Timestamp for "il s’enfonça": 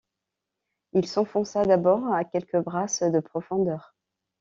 0.93-1.63